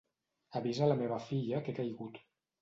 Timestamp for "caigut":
1.81-2.19